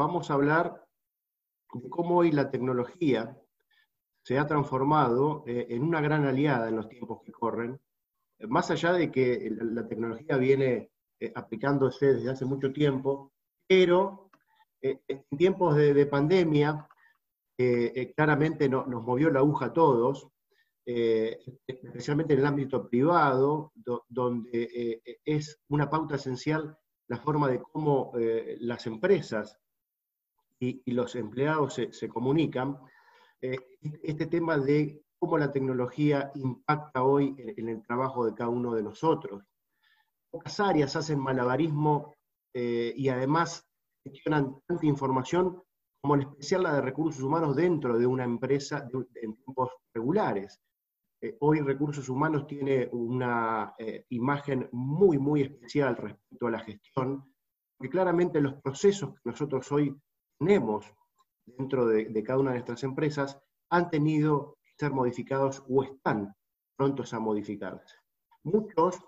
[0.00, 0.82] vamos a hablar
[1.74, 3.38] de cómo hoy la tecnología
[4.24, 7.78] se ha transformado eh, en una gran aliada en los tiempos que corren,
[8.48, 10.90] más allá de que la tecnología viene
[11.20, 13.32] eh, aplicándose desde hace mucho tiempo,
[13.66, 14.30] pero
[14.80, 16.88] eh, en tiempos de, pandemia
[18.16, 20.28] claramente nos movió la aguja a todos,
[20.86, 23.74] especialmente en el ámbito privado,
[24.08, 26.74] donde es una pauta esencial
[27.06, 28.12] la forma de cómo
[28.60, 29.60] las empresas
[30.60, 32.78] y, los empleados se comunican,
[33.42, 33.56] eh,
[34.02, 38.82] este tema de cómo la tecnología impacta hoy en, el trabajo de cada uno de
[38.82, 39.42] nosotros.
[40.30, 42.14] Pocas áreas hacen malabarismo
[42.54, 43.66] eh, y además
[44.04, 45.62] gestionan tanta información
[46.02, 50.60] como en especial la de recursos humanos dentro de una empresa en tiempos regulares.
[51.22, 53.74] Eh, hoy recursos humanos tiene una
[54.08, 57.24] imagen muy, muy especial respecto a la gestión,
[57.76, 59.94] porque claramente los procesos que nosotros hoy
[60.40, 60.86] tenemos
[61.44, 63.38] dentro de, cada una de nuestras empresas
[63.68, 66.34] han tenido que ser modificados o están
[66.76, 67.94] prontos a modificarse.
[68.44, 68.98] Muchos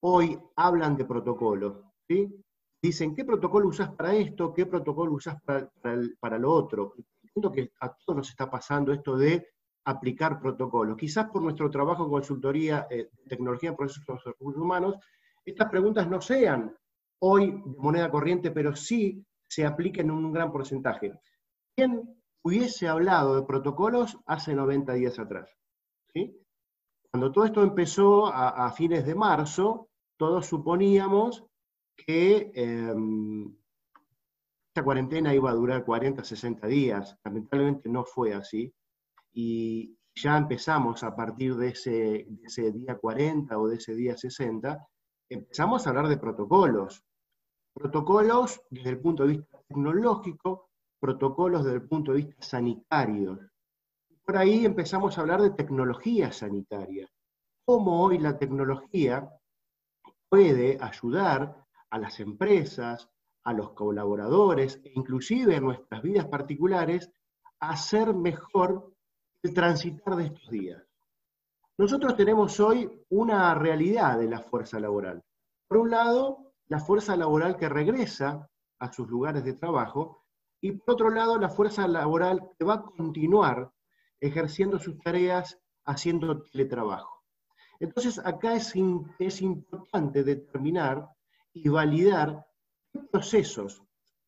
[0.00, 2.32] hoy hablan de protocolos, ¿sí?
[2.80, 4.54] Dicen, ¿qué protocolo usas para esto?
[4.54, 6.94] ¿Qué protocolo usas para, lo otro?
[7.32, 9.48] Siento que a todos nos está pasando esto de
[9.86, 10.96] aplicar protocolos.
[10.96, 14.96] Quizás por nuestro trabajo en consultoría, eh, tecnología en procesos de recursos humanos,
[15.44, 16.76] estas preguntas no sean
[17.20, 21.18] hoy de moneda corriente, pero sí se apliquen en un gran porcentaje.
[21.74, 25.50] ¿Quién hubiese hablado de protocolos hace 90 días atrás?
[27.10, 29.88] Cuando todo esto empezó a, fines de marzo,
[30.18, 31.44] todos suponíamos
[31.96, 33.54] que em,
[34.68, 37.16] esta cuarentena iba a durar 40, 60 días.
[37.24, 38.70] Lamentablemente no fue así.
[39.32, 44.16] Y ya empezamos a partir de ese, de ese día 40 o de ese día
[44.16, 44.86] 60,
[45.30, 47.02] empezamos a hablar de protocolos.
[47.76, 53.38] Protocolos desde el punto de vista tecnológico, protocolos desde el punto de vista sanitario.
[54.24, 57.06] Por ahí empezamos a hablar de tecnología sanitaria.
[57.66, 59.30] Cómo hoy la tecnología
[60.30, 63.10] puede ayudar a las empresas,
[63.44, 67.10] a los colaboradores e inclusive en nuestras vidas particulares
[67.60, 68.90] a hacer mejor
[69.42, 70.82] el transitar de estos días.
[71.76, 75.22] Nosotros tenemos hoy una realidad de la fuerza laboral.
[75.68, 80.24] Por un lado, la fuerza laboral que regresa a sus lugares de trabajo
[80.60, 83.70] y por otro lado la fuerza laboral que va a continuar
[84.20, 87.22] ejerciendo sus tareas haciendo teletrabajo.
[87.78, 88.74] Entonces acá es,
[89.18, 91.08] es importante determinar
[91.52, 92.46] y validar
[92.92, 93.82] qué procesos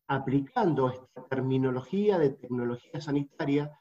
[0.07, 3.71] aplicando esta terminología de tecnología sanitaria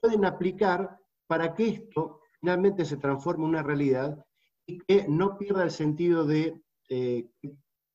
[0.00, 4.24] pueden aplicar para que esto finalmente se transforme en una realidad
[4.66, 7.28] y que no pierda el sentido de eh,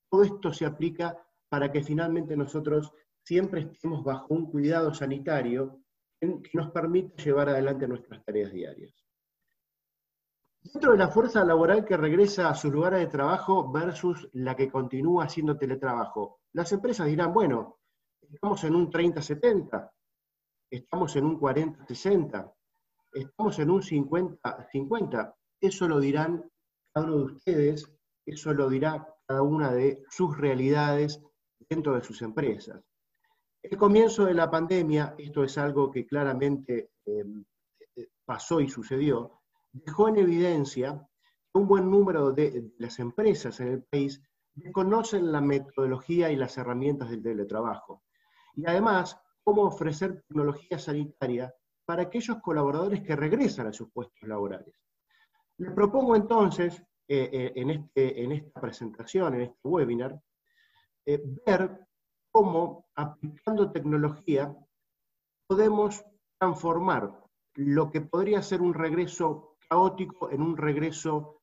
[0.10, 1.18] todo esto se aplica
[1.50, 2.94] para que finalmente nosotros
[3.24, 5.82] siempre estemos bajo un cuidado sanitario
[6.20, 8.94] que nos permita llevar adelante nuestras tareas diarias.
[10.62, 14.70] Dentro de la fuerza laboral que regresa a sus lugares de trabajo versus la que
[14.70, 17.80] continúa haciendo teletrabajo, las empresas dirán, bueno,
[18.22, 19.90] estamos en un 30-70,
[20.70, 22.54] estamos en un 40-60,
[23.14, 25.36] estamos en un 50-50.
[25.62, 26.44] Eso lo dirán
[26.94, 27.92] cada uno de ustedes,
[28.26, 31.22] eso lo dirá cada una de sus realidades
[31.70, 32.84] dentro de sus empresas.
[33.62, 37.46] El comienzo de la pandemia, esto es algo que claramente em,
[37.96, 39.42] eh, pasó y sucedió,
[39.72, 41.08] dejó en evidencia
[41.54, 44.20] que un buen número de, las empresas en el país
[44.74, 48.02] conocen la metodología y las herramientas del teletrabajo.
[48.56, 51.54] Y además, cómo ofrecer tecnología sanitaria
[51.86, 54.74] para aquellos colaboradores que regresan a sus puestos laborales.
[55.58, 56.82] Les propongo entonces,
[57.12, 60.22] eh, eh, en, en, esta presentación, en este webinar,
[61.06, 61.88] ver
[62.32, 64.56] cómo aplicando tecnología
[65.48, 66.06] podemos
[66.40, 67.12] transformar
[67.56, 71.42] lo que podría ser un regreso caótico en un regreso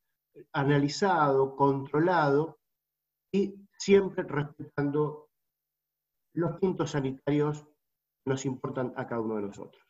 [0.52, 2.58] analizado, controlado
[3.32, 5.28] y siempre respetando
[6.34, 9.85] los puntos sanitarios que nos importan a cada uno de nosotros.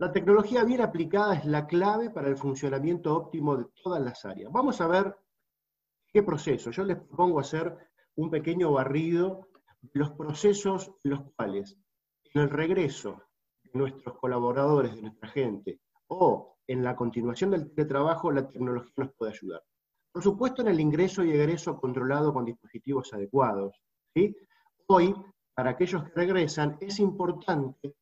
[0.00, 4.52] La tecnología bien aplicada es la clave para el funcionamiento óptimo de todas las áreas.
[4.52, 5.16] Vamos a ver
[6.12, 6.70] qué proceso.
[6.70, 7.76] Yo les propongo hacer
[8.14, 9.48] un pequeño barrido
[9.80, 11.76] de los procesos en los cuales
[12.32, 13.20] en el regreso
[13.64, 19.14] de nuestros colaboradores, de nuestra gente, o en la continuación del teletrabajo, la tecnología nos
[19.14, 19.64] puede ayudar.
[20.12, 23.74] Por supuesto, en el ingreso y egreso controlado con dispositivos adecuados.
[24.86, 25.12] Hoy,
[25.54, 27.96] para aquellos que regresan, es importante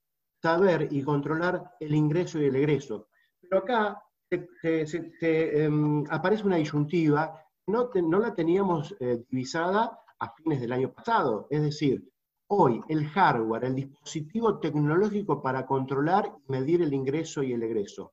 [0.46, 3.08] saber y controlar el ingreso y el egreso.
[3.40, 4.00] Pero acá
[4.30, 7.20] em, aparece una disyuntiva,
[7.66, 11.48] no, no la teníamos eh, divisada a fines del año pasado.
[11.50, 12.08] Es decir,
[12.46, 18.12] hoy el hardware, el dispositivo tecnológico para controlar y medir el ingreso y el egreso.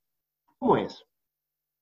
[0.58, 1.06] ¿Cómo es?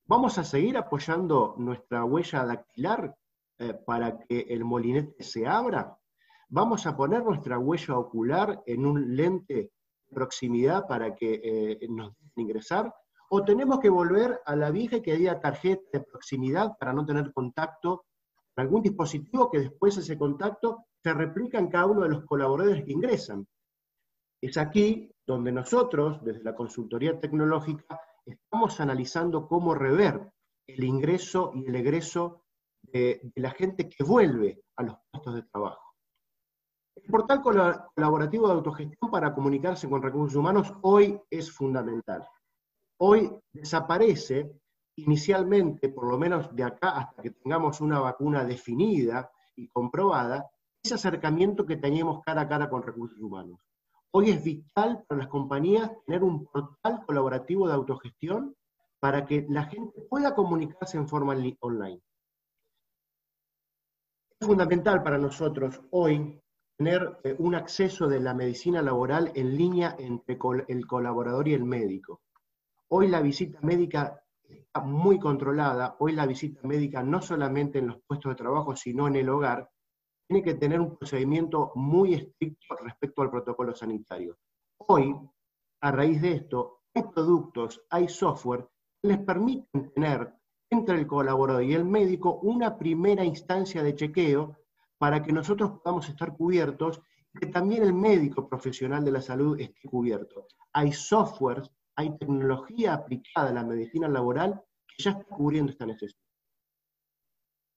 [0.06, 3.16] ¿Vamos a seguir apoyando nuestra huella dactilar
[3.58, 5.98] eh, para que el molinete se abra?
[6.50, 9.72] ¿Vamos a poner nuestra huella ocular en un lente
[10.14, 12.94] proximidad para que eh, nos dejen ingresar?
[13.30, 17.32] ¿O tenemos que volver a la vieja y querida tarjeta de proximidad para no tener
[17.32, 18.06] contacto
[18.54, 22.84] con algún dispositivo que después ese contacto se replica en cada uno de los colaboradores
[22.84, 23.48] que ingresan?
[24.42, 30.30] Es aquí donde nosotros, desde la consultoría tecnológica, estamos analizando cómo rever
[30.68, 32.44] el ingreso y el egreso
[32.82, 35.91] de, de la gente que vuelve a los puestos de trabajo.
[36.96, 42.28] El portal colaborativo de autogestión para comunicarse con recursos humanos hoy es fundamental.
[42.98, 44.52] Hoy desaparece
[44.98, 50.50] inicialmente, por lo menos de acá hasta que tengamos una vacuna definida y comprobada,
[50.84, 53.60] ese acercamiento que teníamos cara a cara con recursos humanos.
[54.12, 58.56] Hoy es vital para las compañías tener un portal colaborativo de autogestión
[59.00, 62.02] para que la gente pueda comunicarse en forma online.
[64.40, 66.42] Es fundamental para nosotros hoy
[66.84, 71.64] tener eh, un acceso de la medicina laboral en línea entre el colaborador y el
[71.64, 72.22] médico.
[72.88, 74.20] Hoy la visita médica
[74.50, 79.08] está muy controlada, hoy la visita médica no solamente en los puestos de trabajo, sino
[79.08, 79.70] en el hogar,
[80.28, 84.40] tiene que tener un procedimiento muy estricto respecto al protocolo sanitario.
[84.88, 85.16] Hoy,
[85.82, 88.68] a raíz de esto, hay productos, hay software
[89.04, 90.34] que les permiten tener
[90.72, 94.58] entre el colaborador y el médico una primera instancia de chequeo
[95.02, 97.02] para que nosotros podamos estar cubiertos
[97.34, 100.46] y que también el médico profesional de la salud esté cubierto.
[100.74, 106.22] Hay softwares, hay tecnología aplicada a la medicina laboral que ya está cubriendo esta necesidad.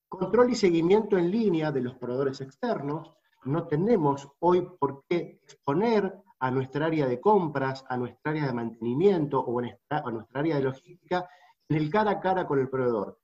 [0.06, 3.10] Control y seguimiento en línea de los proveedores externos.
[3.44, 8.52] No tenemos hoy por qué exponer a nuestra área de compras, a nuestra área de
[8.52, 11.26] mantenimiento o a nuestra área de logística
[11.70, 13.18] en el cara a cara con el proveedor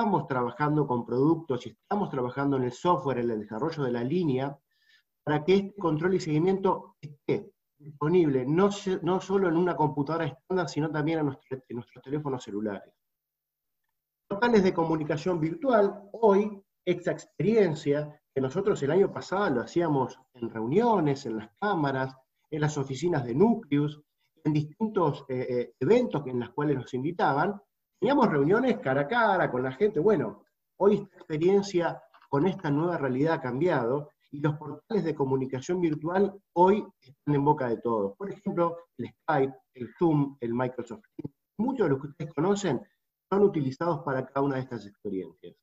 [0.00, 4.02] estamos trabajando con productos y estamos trabajando en el software, en el desarrollo de la
[4.02, 4.58] línea,
[5.22, 8.70] para que este control y seguimiento esté disponible no,
[9.02, 12.94] no solo en una computadora estándar, sino también en, nuestros teléfonos celulares.
[14.26, 20.48] Portales de comunicación virtual, hoy, esta experiencia que nosotros el año pasado lo hacíamos en
[20.48, 22.16] reuniones, en las cámaras,
[22.50, 24.00] en las oficinas de Nucleus,
[24.44, 27.60] en distintos eh, eh, eventos en los cuales nos invitaban,
[28.00, 30.00] Teníamos reuniones cara a cara con la gente.
[30.00, 30.42] Bueno,
[30.78, 36.34] hoy esta experiencia con esta nueva realidad ha cambiado y los portales de comunicación virtual
[36.54, 38.16] hoy están en boca de todos.
[38.16, 41.36] Por ejemplo, el Skype, el Zoom, el Microsoft Teams.
[41.58, 42.80] Muchos de los que ustedes conocen
[43.28, 45.54] son utilizados para cada una de estas experiencias.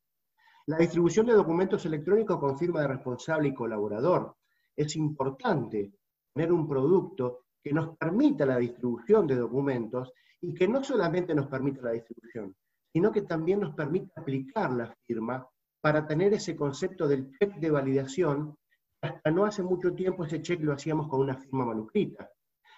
[0.68, 4.36] La distribución de documentos electrónicos con firma de responsable y colaborador.
[4.76, 5.92] Es importante
[6.36, 11.48] tener un producto que nos permita la distribución de documentos y que no solamente nos
[11.48, 12.56] permite la distribución,
[12.94, 15.48] sino que también nos permite aplicar la firma
[15.82, 18.56] para tener ese concepto del check de validación.
[19.02, 22.30] Hasta no hace mucho tiempo ese check lo hacíamos con una firma manuscrita.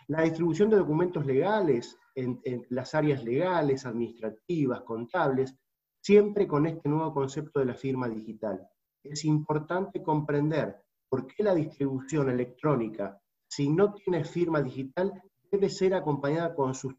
[0.08, 5.56] La distribución de documentos legales en, las áreas legales, administrativas, contables,
[6.02, 8.68] siempre con este nuevo concepto de la firma digital.
[9.04, 15.14] Es importante comprender por qué la distribución electrónica, si no tiene firma digital,
[15.52, 16.96] debe ser acompañada con, su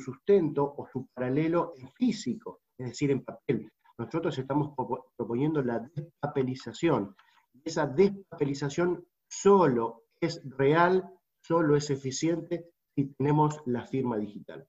[0.00, 3.70] sustento o su paralelo en físico, es decir, en papel.
[3.96, 4.74] Nosotros estamos
[5.16, 7.16] proponiendo la despapelización.
[7.64, 11.08] Esa despapelización solo es real,
[11.42, 14.66] solo es eficiente si tenemos la firma digital.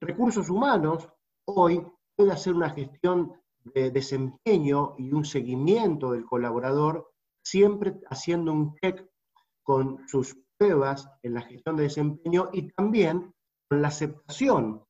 [0.00, 1.08] Recursos humanos,
[1.46, 1.84] hoy
[2.14, 3.32] puede hacer una gestión
[3.64, 7.10] de desempeño y un seguimiento del colaborador,
[7.42, 9.04] siempre haciendo un check
[9.62, 13.32] con sus pruebas en la gestión de desempeño y también
[13.68, 14.82] con la aceptación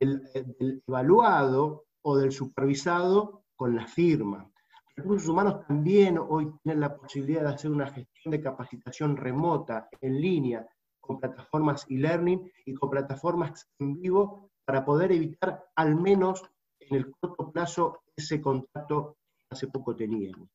[0.00, 4.50] del, evaluado o del supervisado con la firma.
[4.96, 10.20] Recursos humanos también hoy tienen la posibilidad de hacer una gestión de capacitación remota, en
[10.20, 10.66] línea,
[11.00, 16.42] con plataformas e-learning y con plataformas en vivo para poder evitar al menos
[16.80, 20.48] en el corto plazo ese contacto que hace poco teníamos.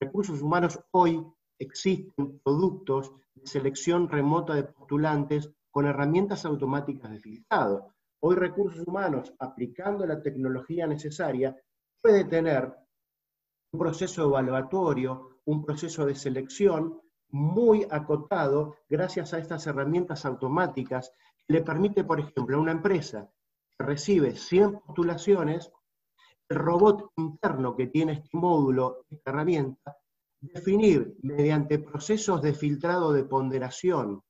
[0.00, 1.22] Recursos humanos hoy
[1.58, 3.12] existen productos
[3.48, 7.94] selección remota de postulantes con herramientas automáticas de filtrado.
[8.20, 11.56] Hoy recursos humanos, aplicando la tecnología necesaria,
[12.00, 12.72] puede tener
[13.72, 17.00] un proceso evaluatorio, un proceso de selección
[17.30, 21.12] muy acotado gracias a estas herramientas automáticas
[21.46, 23.30] que le permite, por ejemplo, a una empresa
[23.76, 25.70] que recibe 100 postulaciones,
[26.48, 29.96] el robot interno que tiene este módulo, esta herramienta,
[30.40, 34.22] definir mediante procesos de filtrado de ponderación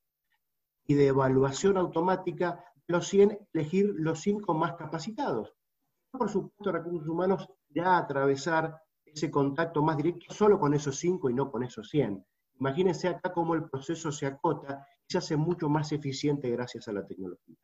[0.86, 5.52] y de evaluación automática los 100, elegir los 5 más capacitados.
[6.10, 11.34] Por supuesto, recursos humanos ya atravesar ese contacto más directo solo con esos 5 y
[11.34, 12.24] no con esos 100.
[12.60, 16.92] Imagínense acá cómo el proceso se acota y se hace mucho más eficiente gracias a
[16.92, 17.56] la tecnología.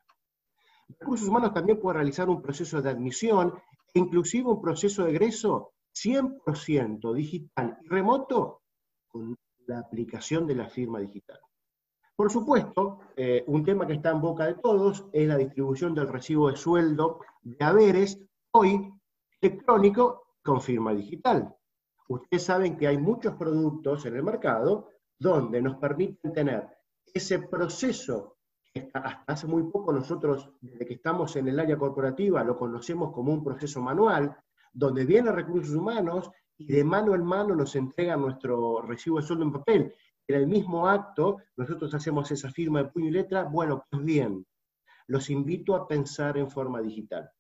[1.00, 3.54] Recursos humanos también puede realizar un proceso de admisión
[3.94, 8.62] e inclusive un proceso de egreso 100% digital y remoto
[9.08, 9.36] con
[9.66, 11.38] la aplicación de la firma digital.
[12.16, 16.08] Por supuesto, eh, un tema que está en boca de todos es la distribución del
[16.08, 18.20] recibo de sueldo de haberes,
[18.52, 18.92] hoy
[19.40, 21.54] electrónico con firma digital.
[22.08, 26.68] Ustedes saben que hay muchos productos en el mercado donde nos permiten tener
[27.12, 28.36] ese proceso
[28.72, 33.12] que hasta hace muy poco nosotros, desde que estamos en el área corporativa, lo conocemos
[33.12, 34.36] como un proceso manual,
[34.75, 39.45] donde vienen recursos humanos y de mano en mano nos entregan nuestro recibo de sueldo
[39.45, 39.95] en papel
[40.26, 44.47] en el mismo acto nosotros hacemos esa firma de puño y letra, bueno, pues bien,
[45.07, 47.31] los invito a pensar en forma digital.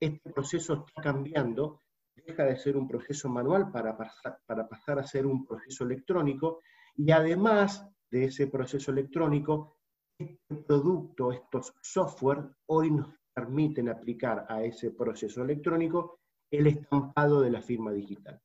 [0.00, 1.82] Este proceso está cambiando,
[2.14, 6.60] deja de ser un proceso manual para pasar, para pasar a ser un proceso electrónico
[6.96, 9.76] y además de ese proceso electrónico,
[10.18, 16.19] este producto, estos software, hoy nos permiten aplicar a ese proceso electrónico
[16.50, 18.40] el estampado de la firma digital.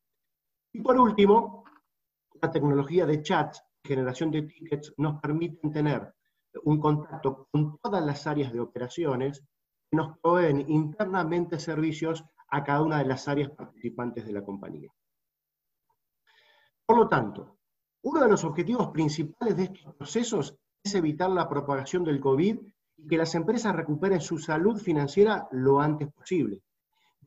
[0.74, 1.64] Y por último,
[2.42, 6.14] la tecnología de chat, generación de tickets, nos permiten tener
[6.64, 9.42] un contacto con todas las áreas de operaciones
[9.90, 14.90] que nos proveen internamente servicios a cada una de las áreas participantes de la compañía.
[16.86, 17.58] Por lo tanto,
[18.04, 22.60] uno de los objetivos principales de estos procesos es evitar la propagación del COVID
[22.98, 26.62] y que las empresas recuperen su salud financiera lo antes posible.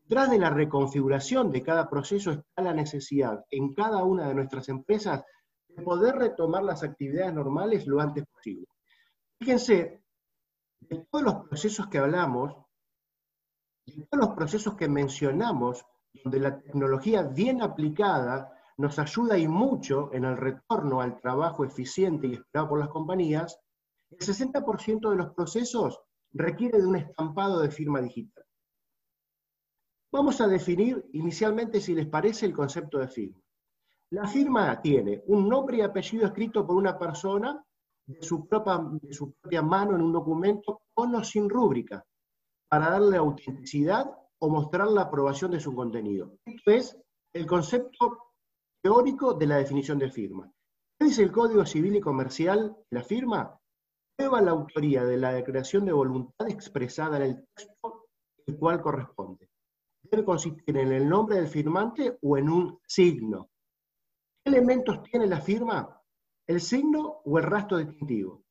[0.08, 4.70] Detrás de la reconfiguración de cada proceso está la necesidad en cada una de nuestras
[4.70, 5.22] empresas
[5.68, 8.66] de poder retomar las actividades normales lo antes posible.
[9.38, 10.02] Fíjense,
[10.80, 12.56] de todos los procesos que hablamos,
[13.84, 15.84] de todos los procesos que mencionamos,
[16.24, 22.28] donde la tecnología bien aplicada nos ayuda y mucho en el retorno al trabajo eficiente
[22.28, 23.60] y esperado por las compañías,
[24.08, 26.00] el 60% de los procesos
[26.32, 28.47] requiere de un estampado de firma digital.
[30.10, 33.38] Vamos a definir inicialmente, si les parece, el concepto de firma.
[34.10, 37.62] La firma tiene un nombre y apellido escrito por una persona
[38.06, 42.02] de su, propia, mano en un documento con o sin rúbrica,
[42.70, 46.38] para darle autenticidad o mostrar la aprobación de su contenido.
[46.46, 46.98] Esto es
[47.34, 48.32] el concepto
[48.82, 50.50] teórico de la definición de firma.
[50.98, 52.74] ¿Qué dice el Código Civil y Comercial?
[52.90, 53.60] La firma
[54.16, 58.06] prueba la autoría de la declaración de voluntad expresada en el texto,
[58.46, 59.50] el cual corresponde
[60.24, 63.50] consistir en el nombre del firmante o en un signo.
[64.42, 66.00] ¿Qué elementos tiene la firma?
[66.46, 68.44] El signo o el rastro distintivo.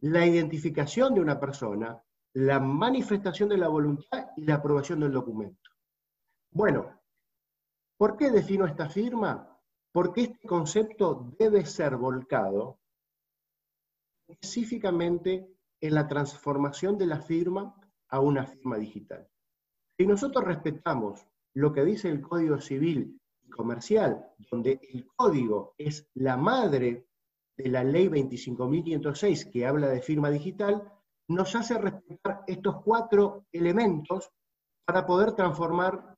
[0.00, 2.02] La identificación de una persona,
[2.34, 5.70] la manifestación de la voluntad y la aprobación del documento.
[6.50, 7.00] Bueno,
[7.96, 9.58] ¿por qué defino esta firma?
[9.92, 12.80] Porque este concepto debe ser volcado
[14.28, 15.48] específicamente
[15.80, 17.74] en la transformación de la firma
[18.08, 19.28] a una firma digital.
[19.96, 26.08] Si nosotros respetamos lo que dice el Código Civil y Comercial, donde el código es
[26.14, 27.06] la madre
[27.56, 30.92] de la ley 25.506 que habla de firma digital,
[31.28, 34.30] nos hace respetar estos cuatro elementos
[34.84, 36.16] para poder transformar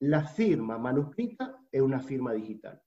[0.00, 2.82] la firma manuscrita en una firma digital.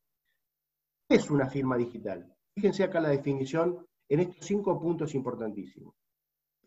[1.07, 2.35] ¿Qué es una firma digital?
[2.55, 5.93] Fíjense acá la definición en estos cinco puntos importantísimos.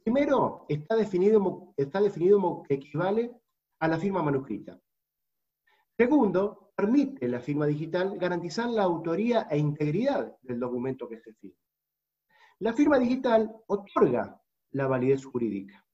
[0.05, 3.33] Primero, está definido, está definido como que equivale
[3.81, 4.79] a la firma manuscrita.
[5.97, 11.59] Segundo, permite la firma digital garantizar la autoría e integridad del documento que se firma.
[12.59, 14.41] La firma digital otorga
[14.73, 15.85] la validez jurídica.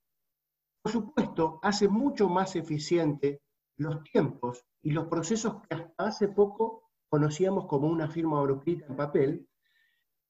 [0.82, 3.42] Por supuesto, hace mucho más eficiente
[3.76, 8.96] los tiempos y los procesos que hasta hace poco conocíamos como una firma manuscrita en
[8.96, 9.48] papel.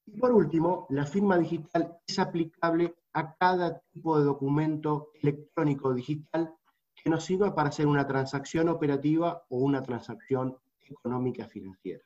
[0.05, 6.53] Y por último, la firma digital es aplicable a cada tipo de documento electrónico digital
[6.95, 12.03] que nos sirva para hacer una transacción operativa o una transacción económica financiera.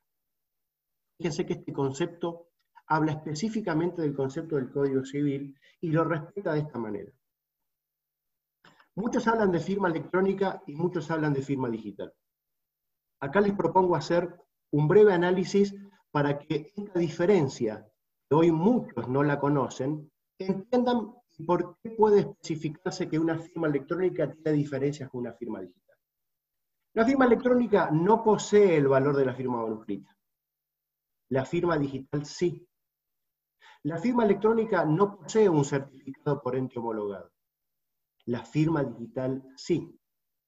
[1.17, 2.49] Fíjense que este concepto
[2.87, 7.11] habla específicamente del concepto del Código Civil y lo respeta de esta manera.
[8.95, 12.13] Muchos hablan de firma electrónica y muchos hablan de firma digital.
[13.19, 14.39] Acá les propongo hacer
[14.71, 15.75] un breve análisis
[16.15, 17.85] para que esta diferencia,
[18.29, 21.13] que hoy muchos no la conocen, entiendan
[21.45, 25.97] por qué puede especificarse que una firma electrónica tiene diferencias con una firma digital.
[26.93, 30.17] La firma electrónica no posee el valor de la firma manuscrita.
[31.31, 32.65] La firma digital sí.
[33.83, 37.29] La firma electrónica no posee un certificado por ente homologado.
[38.23, 39.99] La firma digital sí.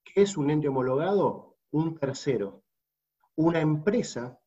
[0.01, 1.57] ¿Qué es un ente homologado?
[1.71, 2.63] Un tercero.
[3.35, 4.39] Una empresa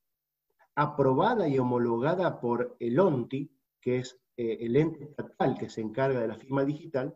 [0.80, 3.50] aprobada y homologada por el ONTI,
[3.82, 7.14] que es eh, el ente estatal que se encarga de la firma digital,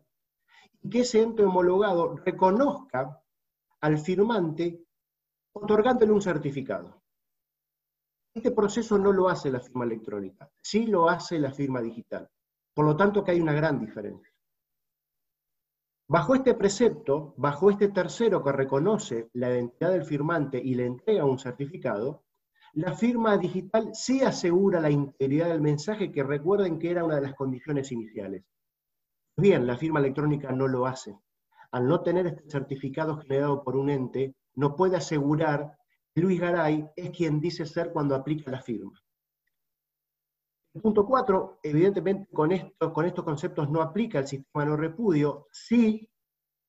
[0.83, 3.23] y que ese ente homologado reconozca
[3.81, 4.85] al firmante
[5.55, 7.03] otorgándole un certificado.
[8.35, 12.29] Este proceso no lo hace la firma electrónica, sí lo hace la firma digital.
[12.75, 14.31] Por lo tanto, que hay una gran diferencia.
[16.07, 21.25] Bajo este precepto, bajo este tercero que reconoce la identidad del firmante y le entrega
[21.25, 22.24] un certificado,
[22.75, 27.23] la firma digital sí asegura la integridad del mensaje, que recuerden que era una de
[27.23, 28.45] las condiciones iniciales.
[29.37, 31.17] Bien, la firma electrónica no lo hace.
[31.71, 35.77] Al no tener este certificado generado por un ente, no puede asegurar
[36.15, 38.93] que Luis Garay es quien dice ser cuando aplica la firma.
[40.83, 46.09] punto 4, evidentemente con, esto, con estos conceptos no aplica el sistema no repudio, sí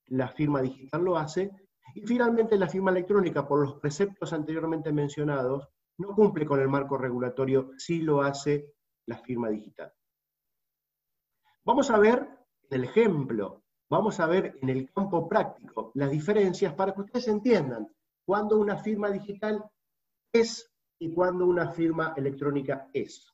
[0.08, 1.52] la firma digital lo hace,
[1.96, 6.98] y finalmente la firma electrónica, por los preceptos anteriormente mencionados, no cumple con el marco
[6.98, 8.74] regulatorio, sí lo hace
[9.08, 9.94] la firma digital.
[11.64, 12.28] Vamos a ver
[12.70, 17.88] el ejemplo, vamos a ver en el campo práctico las diferencias para que ustedes entiendan
[18.26, 19.64] cuándo una firma digital
[20.34, 23.34] es y cuándo una firma electrónica es.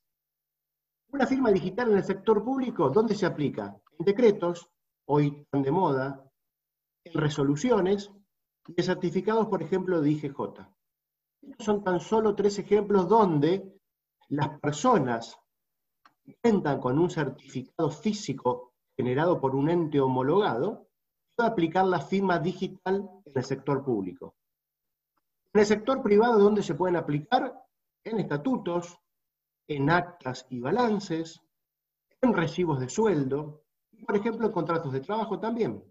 [1.09, 3.75] Una firma digital en el sector público, ¿dónde se aplica?
[3.99, 4.69] En decretos,
[5.05, 6.23] hoy tan de moda,
[7.03, 8.11] en resoluciones
[8.67, 10.37] y en certificados, por ejemplo, de IGJ.
[11.59, 13.79] Son tan solo tres ejemplos donde
[14.29, 15.37] las personas
[16.23, 20.87] que cuentan con un certificado físico generado por un ente homologado
[21.35, 24.35] pueden aplicar la firma digital en el sector público.
[25.53, 27.53] En el sector privado, ¿dónde se pueden aplicar?
[28.03, 28.97] En estatutos,
[29.67, 31.41] en actas y balances,
[32.21, 33.63] en recibos de sueldo,
[34.05, 35.83] por ejemplo en contratos de trabajo también.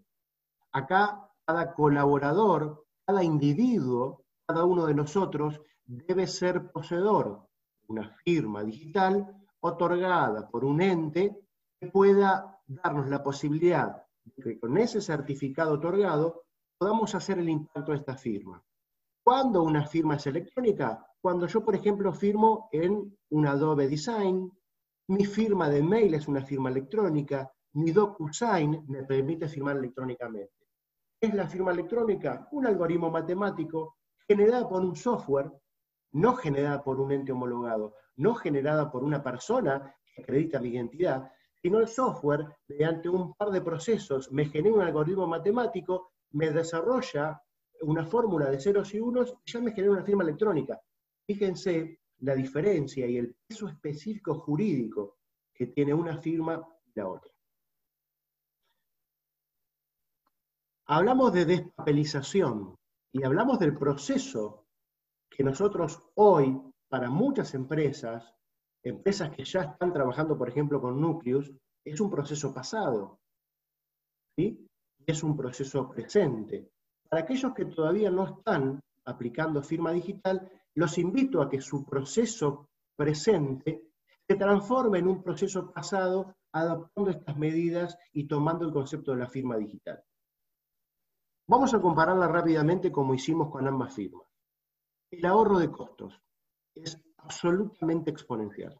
[0.71, 4.20] Acá cada colaborador, cada individuo
[4.51, 7.47] cada uno de nosotros debe ser poseedor
[7.83, 11.39] de una firma digital otorgada por un ente
[11.79, 16.43] que pueda darnos la posibilidad de que con ese certificado otorgado
[16.77, 18.61] podamos hacer el impacto de esta firma.
[19.23, 21.01] ¿Cuándo una firma es electrónica?
[21.21, 24.51] Cuando yo, por ejemplo, firmo en un Adobe Design,
[25.07, 30.67] mi firma de mail es una firma electrónica, mi DocuSign me permite firmar electrónicamente.
[31.21, 32.49] ¿Qué es la firma electrónica?
[32.51, 33.95] Un algoritmo matemático
[34.31, 35.51] generada por un software,
[36.13, 41.29] no generada por un ente homologado, no generada por una persona que acredita mi identidad,
[41.61, 47.41] sino el software, mediante un par de procesos, me genera un algoritmo matemático, me desarrolla
[47.81, 50.79] una fórmula de ceros y unos y ya me genera una firma electrónica.
[51.27, 55.17] Fíjense la diferencia y el peso específico jurídico
[55.53, 57.31] que tiene una firma y la otra.
[60.85, 62.77] Hablamos de despapelización
[63.13, 64.65] y hablamos del proceso
[65.29, 68.33] que nosotros hoy, para muchas empresas,
[68.83, 71.51] empresas que ya están trabajando, por ejemplo, con Nucleus,
[71.83, 73.19] es un proceso pasado.
[74.35, 74.67] ¿sí?
[75.05, 76.69] Es un proceso presente.
[77.09, 82.69] Para aquellos que todavía no están aplicando firma digital, los invito a que su proceso
[82.95, 83.83] presente
[84.27, 89.27] se transforme en un proceso pasado adaptando estas medidas y tomando el concepto de la
[89.27, 90.01] firma digital.
[91.51, 94.25] Vamos a compararla rápidamente como hicimos con ambas firmas.
[95.11, 96.17] El ahorro de costos
[96.73, 98.79] es absolutamente exponencial.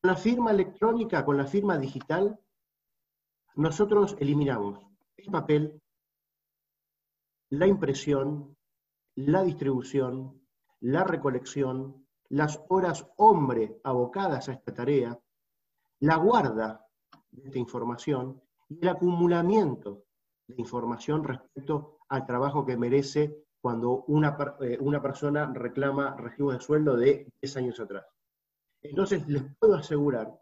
[0.00, 2.36] Con la firma electrónica, con la firma digital,
[3.54, 4.84] nosotros eliminamos
[5.18, 5.80] el papel,
[7.50, 8.56] la impresión,
[9.14, 10.42] la distribución,
[10.80, 15.16] la recolección, las horas hombre abocadas a esta tarea,
[16.00, 16.84] la guarda
[17.30, 20.06] de esta información y el acumulamiento
[20.56, 26.96] información respecto al trabajo que merece cuando una, eh, una persona reclama recibo de sueldo
[26.96, 28.04] de 10 años atrás.
[28.82, 30.36] Entonces, les puedo asegurar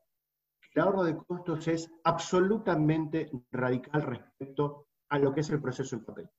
[0.61, 5.97] que el ahorro de costos es absolutamente radical respecto a lo que es el proceso
[5.97, 6.31] en papel.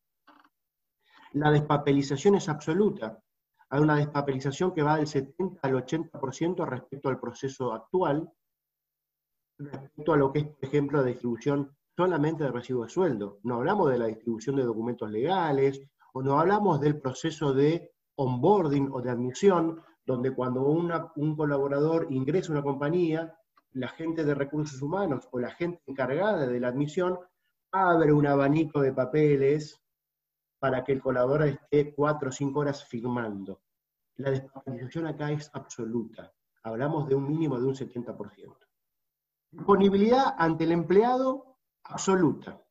[1.34, 3.22] La despapelización es absoluta.
[3.70, 8.30] Hay una despapelización que va del 70 al 80% respecto al proceso actual,
[9.60, 13.38] respecto a lo que es, por ejemplo, la distribución solamente de recibo de sueldo.
[13.44, 15.84] No hablamos de la distribución de documentos legales,
[16.14, 22.50] o no hablamos del proceso de onboarding o de admisión, donde cuando un colaborador ingresa
[22.50, 23.36] a una compañía,
[23.74, 27.20] la gente de recursos humanos o la gente encargada de la admisión
[27.72, 29.80] abre un abanico de papeles
[30.58, 33.62] para que el colaborador esté cuatro o cinco horas firmando.
[34.16, 36.34] la despapelización acá es absoluta.
[36.64, 38.58] Hablamos de un mínimo de un 70%.
[39.52, 41.51] Disponibilidad ante el empleado
[41.84, 42.62] absoluta.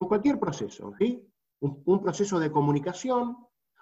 [0.00, 1.26] En cualquier proceso, ¿sí?
[1.60, 3.36] un, proceso de comunicación,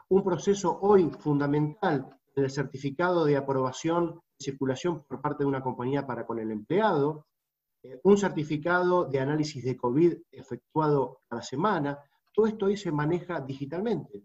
[0.09, 5.63] un proceso hoy fundamental en el certificado de aprobación y circulación por parte de una
[5.63, 7.27] compañía para con el empleado,
[7.83, 11.99] eh, un certificado de análisis de COVID efectuado cada semana,
[12.33, 14.25] todo esto hoy se maneja digitalmente.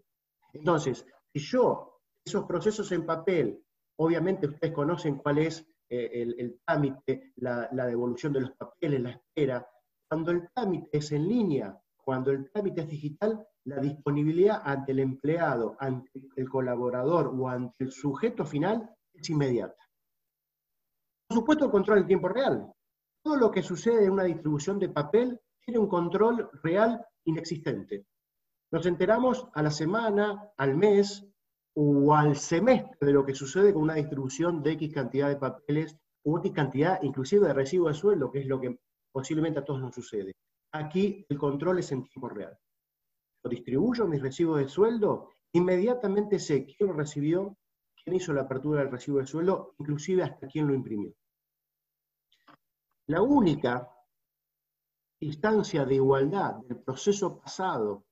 [0.54, 3.64] Entonces, si yo, esos procesos en papel,
[3.98, 9.12] obviamente ustedes conocen cuál es eh, el, trámite, la, la devolución de los papeles, la
[9.12, 9.69] espera,
[10.10, 15.00] cuando el trámite es en línea, cuando el trámite es digital, la disponibilidad ante el
[15.00, 19.78] empleado, ante el colaborador o ante el sujeto final es inmediata.
[21.28, 22.74] Por supuesto, el control en tiempo real.
[23.24, 28.08] Todo lo que sucede en una distribución de papel tiene un control real inexistente.
[28.72, 31.24] Nos enteramos a la semana, al mes
[31.76, 35.96] o al semestre de lo que sucede con una distribución de X cantidad de papeles
[36.24, 38.80] o X cantidad inclusive de recibo de sueldo, que es lo que
[39.12, 40.34] posiblemente a todos nos sucede.
[40.72, 42.58] Aquí el control es en tiempo real.
[43.44, 47.58] Lo distribuyo mis recibos de sueldo, inmediatamente sé quién lo recibió,
[48.04, 51.14] quién hizo la apertura del recibo de sueldo, inclusive hasta quién lo imprimió.
[53.08, 53.90] La única
[55.22, 58.06] instancia de igualdad del proceso pasado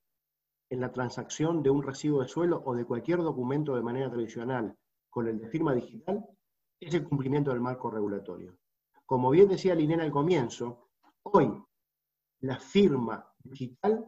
[0.69, 4.75] en la transacción de un recibo de suelo o de cualquier documento de manera tradicional
[5.09, 6.27] con el de firma digital
[6.79, 8.57] es el cumplimiento del marco regulatorio.
[9.05, 10.86] Como bien decía Linena al comienzo,
[11.33, 11.63] hoy
[12.41, 14.05] la firma digital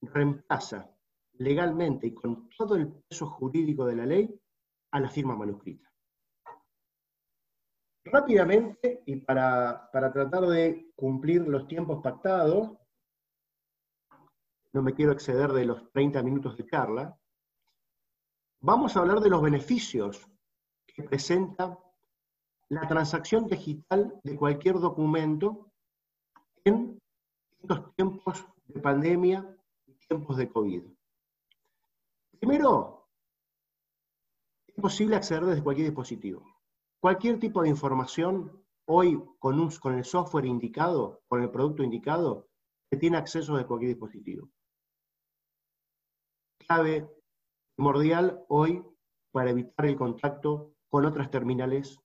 [0.00, 0.90] reemplaza
[1.38, 4.40] legalmente y con todo el peso jurídico de la ley
[4.92, 5.90] a la firma manuscrita.
[8.04, 12.72] Rápidamente, y para, tratar de cumplir los tiempos pactados,
[14.72, 17.18] no me quiero exceder de los 30 minutos de Carla,
[18.60, 20.24] vamos a hablar de los beneficios
[20.86, 21.78] que presenta
[22.68, 25.65] la transacción digital de cualquier documento
[26.66, 26.98] en
[27.62, 30.82] estos tiempos de pandemia y tiempos de COVID.
[32.40, 33.08] Primero,
[34.66, 36.44] es posible acceder desde cualquier dispositivo.
[37.00, 42.48] Cualquier tipo de información hoy con, un, con el software indicado, con el producto indicado,
[42.90, 44.50] se tiene acceso de cualquier dispositivo.
[46.58, 47.08] Clave
[47.76, 48.84] primordial hoy
[49.30, 52.00] para evitar el contacto con otras terminales,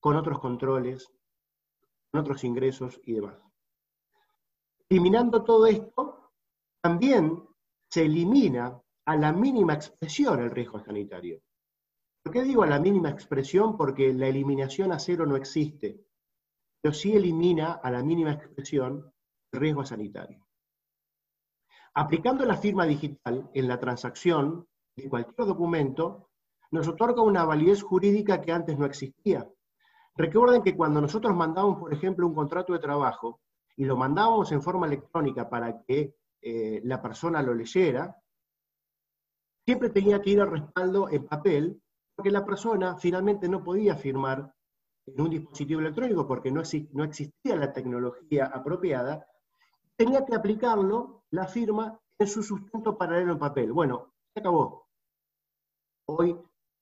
[0.00, 1.08] con otros controles,
[2.10, 3.45] con otros ingresos y demás.
[4.88, 6.32] Eliminando todo esto,
[6.80, 7.42] también
[7.90, 11.40] se elimina a la mínima expresión el riesgo sanitario.
[12.22, 13.76] ¿Por qué digo a la mínima expresión?
[13.76, 16.04] Porque la eliminación a cero no existe,
[16.80, 19.12] pero sí elimina a la mínima expresión
[19.52, 20.46] el riesgo sanitario.
[21.94, 26.30] Aplicando la firma digital en la transacción de cualquier documento,
[26.70, 29.48] nos otorga una validez jurídica que antes no existía.
[30.14, 33.40] Recuerden que cuando nosotros mandamos, por ejemplo, un contrato de trabajo
[33.76, 38.16] y lo mandábamos en forma electrónica para que eh, la persona lo leyera,
[39.64, 41.82] siempre tenía que ir al respaldo en papel
[42.14, 44.54] porque la persona finalmente no podía firmar
[45.06, 49.26] en un dispositivo electrónico porque no, existía la tecnología apropiada,
[49.96, 53.72] tenía que aplicarlo, la firma, en su sustento paralelo en papel.
[53.72, 54.88] Bueno, se acabó.
[56.08, 56.38] Hoy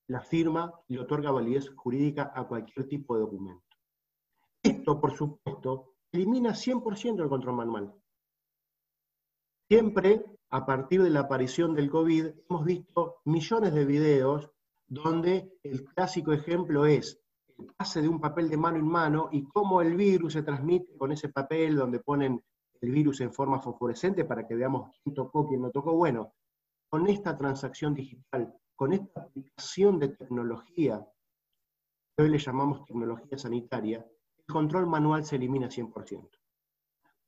[0.07, 3.65] la firma le otorga validez jurídica a cualquier tipo de documento.
[4.63, 7.95] Esto, por supuesto, elimina 100% el control manual.
[9.69, 14.51] Siempre, a partir de la aparición del COVID, hemos visto millones de videos
[14.87, 17.21] donde el clásico ejemplo es
[17.59, 20.97] el pase de un papel de mano en mano y cómo el virus se transmite
[20.97, 22.41] con ese papel donde ponen
[22.81, 25.95] el virus en forma fosforescente para que veamos quién tocó, quién no tocó.
[25.95, 26.35] Bueno,
[26.89, 31.05] con esta transacción digital, con esta aplicación de tecnología,
[32.17, 34.07] que hoy le llamamos tecnología sanitaria,
[34.47, 36.29] el control manual se elimina 100%.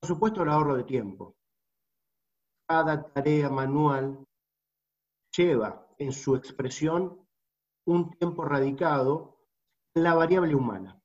[0.00, 1.36] Por supuesto, el ahorro de tiempo.
[2.68, 4.26] Cada tarea manual
[5.36, 7.26] lleva en su expresión
[7.86, 9.38] un tiempo radicado
[9.94, 11.00] en la variable humana.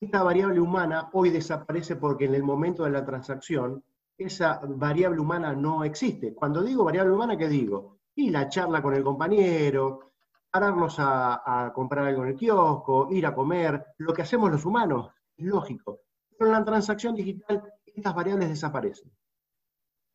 [0.00, 3.84] Esta variable humana hoy desaparece porque en el momento de la transacción
[4.16, 6.34] esa variable humana no existe.
[6.34, 7.98] Cuando digo variable humana, ¿qué digo?
[8.14, 10.12] Y la charla con el compañero,
[10.50, 14.64] pararnos a, a comprar algo en el kiosco, ir a comer, lo que hacemos los
[14.64, 16.00] humanos, lógico.
[16.38, 19.10] Pero en la transacción digital estas variables desaparecen.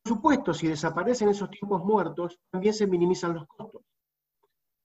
[0.02, 3.82] Por supuesto, si desaparecen esos tiempos muertos, también se minimizan los costos.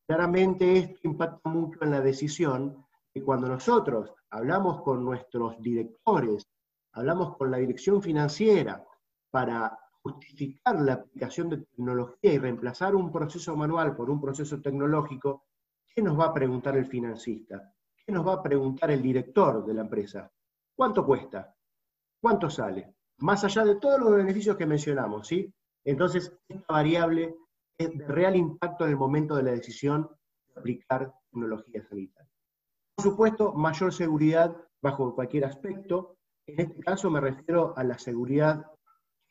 [0.08, 6.47] Claramente esto impacta mucho en la decisión que cuando nosotros hablamos con nuestros directores,
[6.93, 8.84] hablamos con la dirección financiera
[9.30, 15.45] para justificar la aplicación de tecnología y reemplazar un proceso manual por un proceso tecnológico,
[15.88, 17.73] ¿qué nos va a preguntar el financista?
[18.12, 20.30] ¿Qué nos va a preguntar el director de la empresa?
[20.76, 21.56] ¿Cuánto cuesta?
[22.19, 22.93] ¿Cuánto sale?
[23.19, 25.50] Más allá de todos los beneficios que mencionamos, ¿sí?
[25.86, 27.34] Entonces, esta variable
[27.78, 30.10] es de real impacto en el momento de la decisión
[30.50, 32.30] de aplicar tecnología sanitaria.
[32.95, 36.17] Por supuesto, mayor seguridad bajo cualquier aspecto.
[36.45, 38.65] En este caso me refiero a la seguridad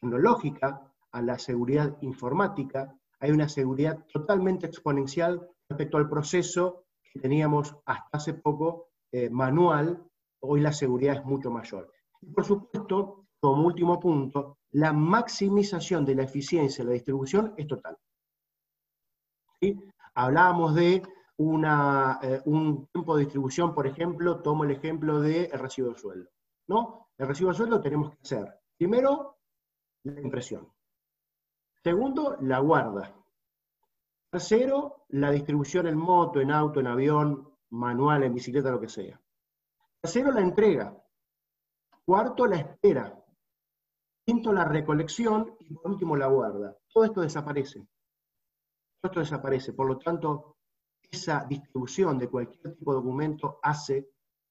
[0.01, 2.99] tecnológica, a la seguridad informática.
[3.19, 10.03] Hay una seguridad totalmente exponencial respecto al proceso que teníamos hasta hace poco eh, manual.
[10.41, 11.93] Hoy la seguridad es mucho mayor.
[12.21, 17.67] Y por supuesto, como último punto, la maximización de la eficiencia de la distribución es
[17.67, 17.97] total.
[20.15, 21.03] Hablábamos de
[21.37, 26.31] una, eh, un tiempo de distribución, por ejemplo, tomo el ejemplo del recibo de sueldo.
[26.69, 27.09] ¿no?
[27.19, 29.39] El recibo de sueldo tenemos que hacer, primero,
[30.05, 30.69] la impresión.
[31.83, 33.20] Segundo, la guarda.
[34.31, 39.21] Tercero, la distribución en moto, en auto, en avión, manual, en bicicleta, lo que sea.
[40.01, 40.97] Tercero, la entrega.
[42.05, 43.21] Cuarto, la espera.
[44.25, 45.57] Quinto, la recolección.
[45.59, 46.77] Y por último, la guarda.
[46.93, 47.81] Todo esto desaparece.
[49.01, 49.73] Todo esto desaparece.
[49.73, 50.59] Por lo tanto,
[51.11, 54.11] esa distribución de cualquier tipo de documento hace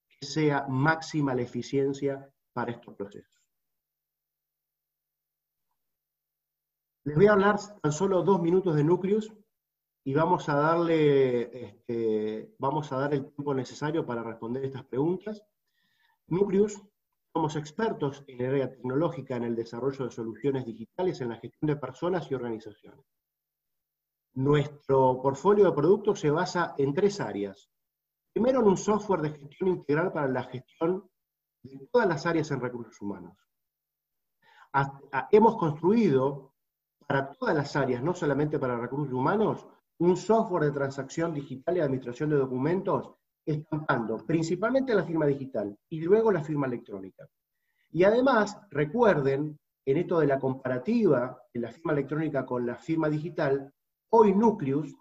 [0.10, 3.32] que sea máxima la eficiencia para estos procesos.
[7.06, 9.34] Les voy a hablar tan solo dos minutos de Nucleus
[10.04, 15.44] y vamos a darle, este, vamos a dar el tiempo necesario para responder estas preguntas.
[16.28, 16.82] Nucleus,
[17.34, 21.68] somos expertos en el área tecnológica en el desarrollo de soluciones digitales en la gestión
[21.68, 23.06] de personas y organizaciones.
[24.34, 27.70] Nuestro portfolio de productos se basa en tres áreas.
[28.32, 31.10] Primero, en un software de gestión integral para la gestión
[31.64, 33.38] de todas las áreas en recursos humanos.
[35.32, 36.54] hemos construido
[37.08, 39.68] para todas las áreas, no solamente para recursos humanos,
[40.00, 43.12] un software de transacción digital y administración de documentos,
[43.46, 47.28] estampando principalmente la firma digital y luego la firma electrónica.
[47.92, 53.10] Y además, recuerden, en esto de la comparativa de la firma electrónica con la firma
[53.10, 53.74] digital,
[54.10, 54.96] hoy Nucleus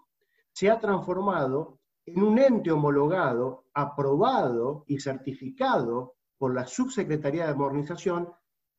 [0.51, 8.29] se ha transformado en un ente homologado, aprobado y certificado por la Subsecretaría de Modernización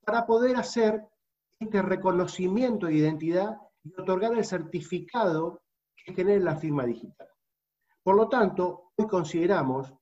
[0.04, 1.06] para poder hacer
[1.59, 5.61] este reconocimiento de identidad y otorgar el certificado
[6.04, 7.28] que genere la firma digital.
[8.02, 9.92] Por lo tanto, hoy consideramos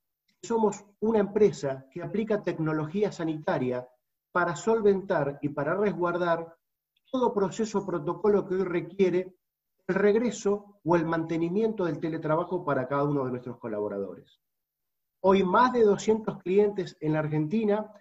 [0.41, 3.87] que somos una empresa que aplica tecnología sanitaria
[4.31, 6.55] para solventar y para resguardar
[7.11, 9.35] todo proceso protocolo que hoy requiere
[9.87, 14.39] el regreso o el mantenimiento del teletrabajo para cada uno de nuestros colaboradores.
[15.21, 17.91] Hoy más de 200 clientes en la Argentina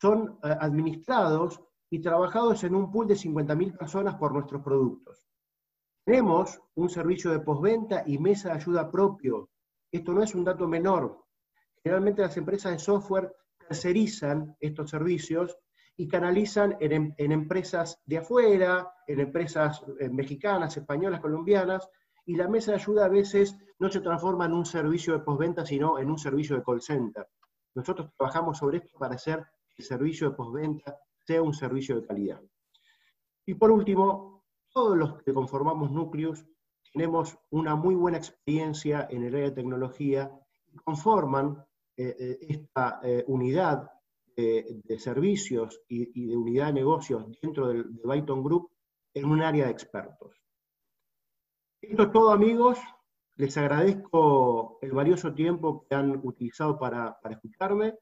[0.00, 5.27] son eh, administrados y trabajados en un pool de 50.000 personas por nuestros productos.
[6.08, 9.50] Tenemos un servicio de postventa y mesa de ayuda propio.
[9.92, 11.22] Esto no es un dato menor.
[11.82, 13.30] Generalmente las empresas de software
[13.68, 15.58] tercerizan estos servicios
[15.98, 21.86] y canalizan en, empresas de afuera, en empresas eh, mexicanas, españolas, colombianas,
[22.24, 25.66] y la mesa de ayuda a veces no se transforma en un servicio de postventa,
[25.66, 27.28] sino en un servicio de call center.
[27.74, 29.44] Nosotros trabajamos sobre esto para hacer
[29.76, 32.40] que el servicio de postventa sea un servicio de calidad.
[33.44, 34.37] Y por último,
[34.72, 36.44] todos los que conformamos Nucleus
[36.92, 40.30] tenemos una muy buena experiencia en el área de tecnología
[40.72, 41.64] y conforman
[41.96, 43.90] eh, eh, esta unidad
[44.36, 48.70] de, servicios y, de unidad de negocios dentro del, de Byton Group
[49.12, 50.40] en un área de expertos.
[51.80, 52.78] Esto es todo, amigos.
[53.36, 57.94] Les agradezco el valioso tiempo que han utilizado para, escucharme.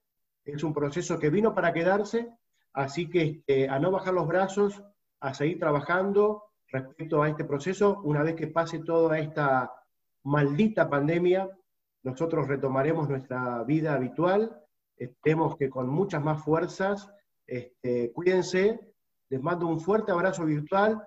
[0.44, 2.30] Es un proceso que vino para quedarse,
[2.72, 4.82] así que este, a no bajar los brazos,
[5.20, 6.44] a seguir trabajando
[6.80, 8.00] respecto a este proceso.
[8.04, 9.72] Una vez que pase toda esta
[10.24, 11.48] maldita pandemia,
[12.02, 17.10] nosotros retomaremos nuestra vida habitual Esperemos que con muchas más fuerzas,
[17.46, 18.80] este, cuídense,
[19.28, 21.06] les mando un fuerte abrazo virtual.